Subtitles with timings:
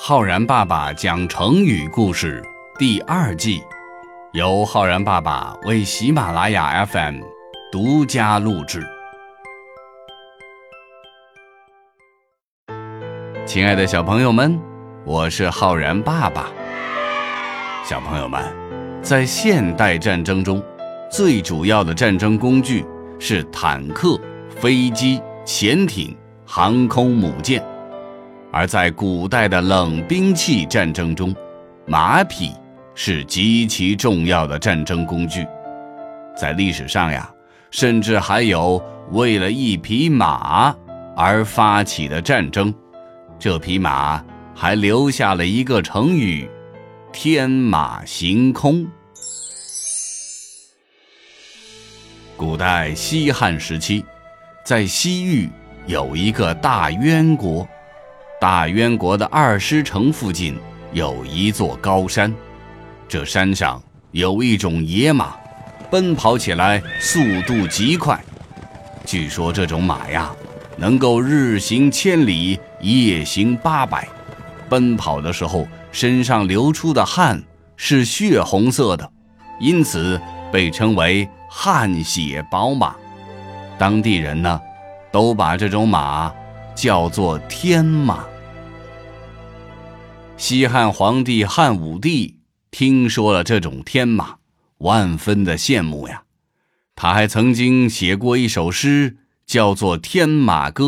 [0.00, 2.40] 浩然爸爸讲成语故事
[2.78, 3.64] 第二季，
[4.32, 7.16] 由浩然爸爸为喜马拉雅 FM
[7.72, 8.86] 独家录制。
[13.44, 14.56] 亲爱的小朋友们，
[15.04, 16.46] 我是浩然爸爸。
[17.84, 18.40] 小朋友们，
[19.02, 20.62] 在现代战争中，
[21.10, 22.86] 最主要的战争工具
[23.18, 24.16] 是坦克、
[24.48, 27.60] 飞机、潜艇、航空母舰。
[28.50, 31.34] 而在古代的冷兵器战争中，
[31.86, 32.52] 马匹
[32.94, 35.46] 是极其重要的战争工具。
[36.34, 37.30] 在历史上呀，
[37.70, 40.74] 甚至还有为了一匹马
[41.14, 42.72] 而发起的战争。
[43.38, 46.48] 这匹马还留下了一个成语
[47.12, 48.86] ：“天马行空。”
[52.36, 54.04] 古代西汉时期，
[54.64, 55.50] 在西域
[55.86, 57.68] 有一个大渊国。
[58.40, 60.56] 大渊国的二师城附近
[60.92, 62.32] 有一座高山，
[63.08, 63.82] 这山上
[64.12, 65.34] 有一种野马，
[65.90, 68.22] 奔跑起来速度极快。
[69.04, 70.30] 据说这种马呀，
[70.76, 74.06] 能够日行千里，夜行八百，
[74.68, 77.42] 奔跑的时候身上流出的汗
[77.74, 79.10] 是血红色的，
[79.58, 80.20] 因此
[80.52, 82.94] 被称为“汗血宝马”。
[83.76, 84.60] 当地人呢，
[85.10, 86.32] 都把这种马。
[86.78, 88.24] 叫做天马。
[90.36, 92.38] 西汉皇帝汉武帝
[92.70, 94.36] 听说了这种天马，
[94.78, 96.22] 万分的羡慕呀。
[96.94, 100.84] 他还曾经写过一首诗，叫做《天马歌》。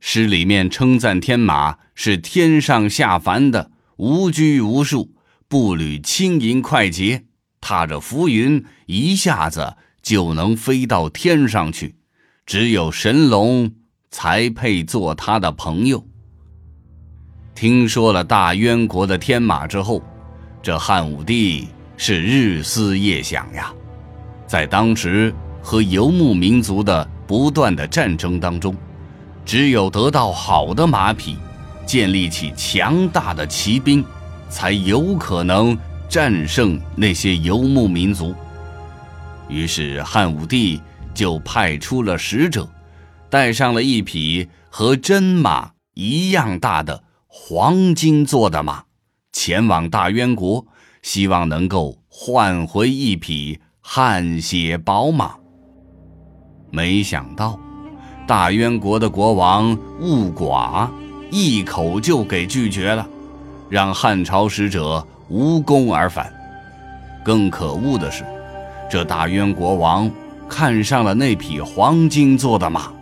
[0.00, 5.14] 诗里面称赞天马是天上下凡的，无拘无束，
[5.48, 7.24] 步履轻盈快捷，
[7.58, 11.94] 踏着浮云，一下子就能飞到天上去。
[12.44, 13.76] 只有神龙。
[14.12, 16.04] 才配做他的朋友。
[17.54, 20.02] 听说了大渊国的天马之后，
[20.62, 23.72] 这汉武帝是日思夜想呀。
[24.46, 28.76] 在当时和游牧民族的不断的战争当中，
[29.44, 31.38] 只有得到好的马匹，
[31.86, 34.04] 建立起强大的骑兵，
[34.50, 35.76] 才有可能
[36.06, 38.34] 战胜那些游牧民族。
[39.48, 40.80] 于是汉武帝
[41.14, 42.68] 就派出了使者。
[43.32, 48.84] 带上了一匹和真马一样大的黄金做的马，
[49.32, 50.66] 前往大渊国，
[51.00, 55.36] 希望能够换回一匹汗血宝马。
[56.70, 57.58] 没想到，
[58.26, 60.90] 大渊国的国王兀寡
[61.30, 63.08] 一口就给拒绝了，
[63.70, 66.30] 让汉朝使者无功而返。
[67.24, 68.26] 更可恶的是，
[68.90, 70.10] 这大渊国王
[70.50, 72.92] 看上了那匹黄金做的马。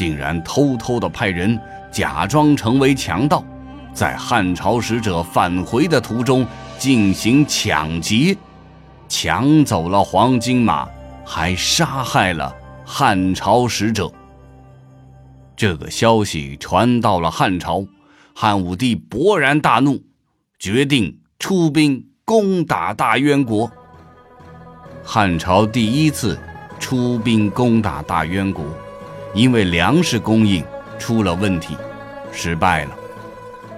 [0.00, 1.60] 竟然偷偷的派人
[1.92, 3.44] 假装成为强盗，
[3.92, 6.46] 在汉朝使者返回的途中
[6.78, 8.34] 进行抢劫，
[9.10, 10.88] 抢走了黄金马，
[11.22, 12.50] 还杀害了
[12.82, 14.10] 汉朝使者。
[15.54, 17.84] 这个消息传到了汉朝，
[18.34, 20.02] 汉武帝勃然大怒，
[20.58, 23.70] 决定出兵攻打大渊国。
[25.04, 26.38] 汉朝第一次
[26.78, 28.64] 出兵攻打大渊国。
[29.34, 30.64] 因为粮食供应
[30.98, 31.76] 出了问题，
[32.32, 32.90] 失败了。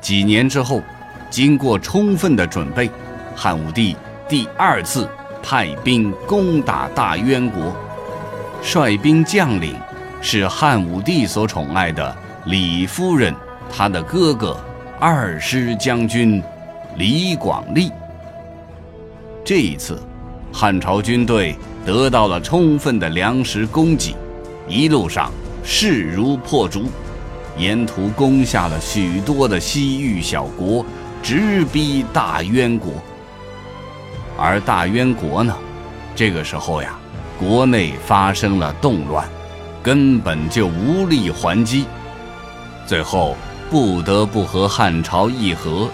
[0.00, 0.82] 几年之后，
[1.30, 2.90] 经过充分的准备，
[3.34, 3.96] 汉武帝
[4.28, 5.08] 第二次
[5.42, 7.74] 派兵攻打大渊国。
[8.62, 9.76] 率兵将领
[10.22, 12.16] 是汉武帝所宠爱的
[12.46, 13.34] 李夫人，
[13.70, 14.58] 他的哥哥
[14.98, 16.42] 二师将军
[16.96, 17.90] 李广利。
[19.44, 20.02] 这一次，
[20.50, 24.14] 汉朝军队得到了充分的粮食供给。
[24.66, 25.30] 一路上
[25.62, 26.86] 势如破竹，
[27.58, 30.84] 沿途攻下了许多的西域小国，
[31.22, 32.92] 直逼大渊国。
[34.38, 35.54] 而大渊国呢，
[36.16, 36.98] 这个时候呀，
[37.38, 39.28] 国内发生了动乱，
[39.82, 41.84] 根本就无力还击，
[42.86, 43.36] 最后
[43.70, 45.88] 不得不和汉朝议和，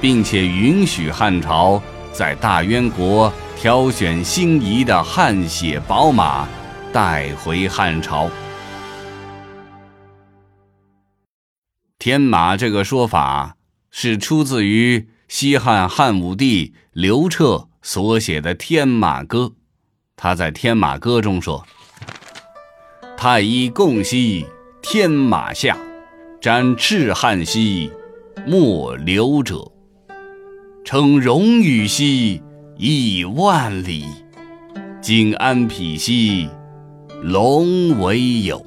[0.00, 1.80] 并且允许汉朝
[2.10, 6.48] 在大渊国挑选心仪的汗血宝马。
[6.94, 8.30] 带回汉朝，
[11.98, 13.56] 天马这个说法
[13.90, 19.38] 是出自于西汉汉武帝刘彻所写的《天马歌》。
[20.14, 21.66] 他在《天马歌》中说
[23.18, 24.46] ：“太医共兮
[24.80, 25.76] 天马下，
[26.40, 27.90] 瞻赤汉兮
[28.46, 29.72] 莫留者。
[30.84, 32.40] 称荣羽兮
[32.78, 34.06] 以万里，
[35.00, 36.48] 今安匹兮。”
[37.22, 38.64] 龙为友，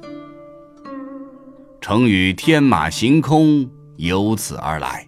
[1.80, 5.06] 成语“天马行空”由此而来，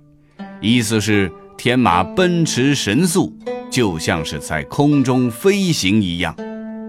[0.61, 3.37] 意思是天马奔驰神速，
[3.71, 6.35] 就像是在空中飞行一样。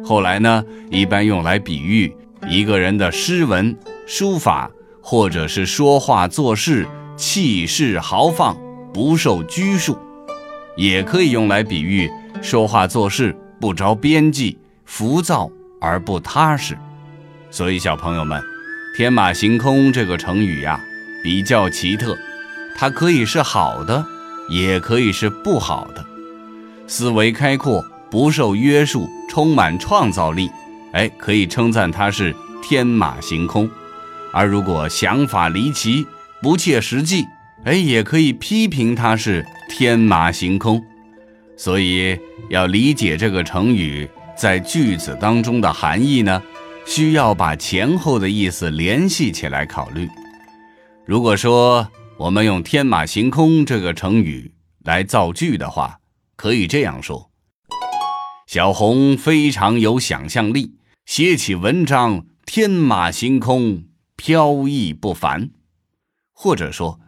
[0.03, 2.13] 后来呢，一般用来比喻
[2.47, 3.75] 一个人的诗文、
[4.05, 4.69] 书法，
[5.01, 8.55] 或者是说话做事气势豪放，
[8.93, 9.93] 不受拘束；
[10.75, 12.09] 也可以用来比喻
[12.41, 15.49] 说话做事不着边际、浮躁
[15.81, 16.77] 而不踏实。
[17.49, 18.41] 所以，小朋友们
[18.95, 20.79] ，“天马行空”这个成语呀，
[21.21, 22.17] 比较奇特，
[22.77, 24.05] 它可以是好的，
[24.47, 26.05] 也可以是不好的。
[26.87, 27.85] 思维开阔。
[28.11, 30.51] 不受约束，充满创造力，
[30.91, 33.65] 哎，可以称赞他是天马行空；
[34.33, 36.05] 而如果想法离奇、
[36.41, 37.25] 不切实际，
[37.63, 40.83] 哎，也可以批评他是天马行空。
[41.55, 42.19] 所以
[42.49, 46.41] 要理解这个成语在句子当中的含义呢，
[46.85, 50.09] 需要把前后的意思联系起来考虑。
[51.05, 51.87] 如果说
[52.17, 55.99] 我们用“天马行空”这个成语来造句的话，
[56.35, 57.31] 可以这样说。
[58.47, 60.75] 小红非常有想象力，
[61.05, 63.85] 写起文章天马行空、
[64.15, 65.51] 飘逸不凡。
[66.33, 66.99] 或者说，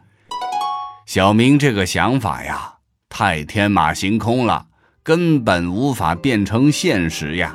[1.06, 2.74] 小明这个想法呀，
[3.08, 4.68] 太天马行空了，
[5.04, 7.54] 根本无法变成现实呀。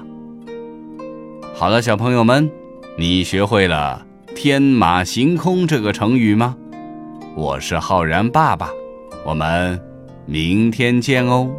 [1.56, 2.48] 好了，小朋友们，
[2.96, 4.06] 你学会了
[4.36, 6.56] “天马行空”这个成语吗？
[7.36, 8.70] 我是浩然爸爸，
[9.26, 9.82] 我们
[10.28, 11.50] 明天见哦。